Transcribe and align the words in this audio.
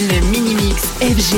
Le 0.00 0.18
mini-mix 0.30 0.80
FG. 1.02 1.36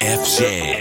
FG. 0.00 0.74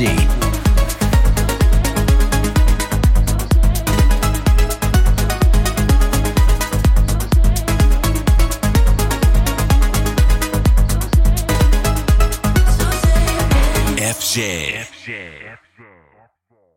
energy. 0.00 0.28
FJ. 14.00 14.86
FJ. 14.86 15.67